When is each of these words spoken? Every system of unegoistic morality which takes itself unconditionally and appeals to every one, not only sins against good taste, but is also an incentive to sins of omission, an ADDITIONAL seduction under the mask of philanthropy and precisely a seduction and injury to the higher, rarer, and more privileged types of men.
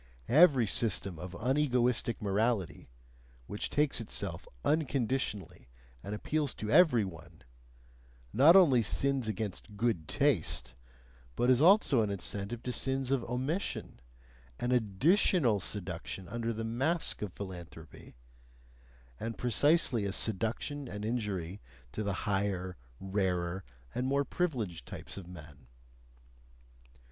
Every 0.29 0.65
system 0.65 1.19
of 1.19 1.35
unegoistic 1.35 2.23
morality 2.23 2.89
which 3.45 3.69
takes 3.69 4.01
itself 4.01 4.47
unconditionally 4.65 5.69
and 6.01 6.15
appeals 6.15 6.55
to 6.55 6.71
every 6.71 7.05
one, 7.05 7.43
not 8.33 8.55
only 8.55 8.81
sins 8.81 9.27
against 9.27 9.77
good 9.77 10.07
taste, 10.07 10.73
but 11.35 11.51
is 11.51 11.61
also 11.61 12.01
an 12.01 12.09
incentive 12.09 12.63
to 12.63 12.71
sins 12.71 13.11
of 13.11 13.23
omission, 13.25 13.99
an 14.59 14.71
ADDITIONAL 14.71 15.59
seduction 15.59 16.27
under 16.29 16.51
the 16.51 16.63
mask 16.63 17.21
of 17.21 17.33
philanthropy 17.33 18.15
and 19.19 19.37
precisely 19.37 20.05
a 20.05 20.11
seduction 20.11 20.87
and 20.87 21.05
injury 21.05 21.61
to 21.91 22.01
the 22.01 22.13
higher, 22.25 22.75
rarer, 22.99 23.63
and 23.93 24.07
more 24.07 24.25
privileged 24.25 24.87
types 24.87 25.15
of 25.15 25.27
men. 25.27 25.67